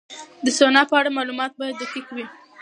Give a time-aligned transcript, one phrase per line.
[0.45, 2.25] د سونا په اړه معلومات باید دقیق وي.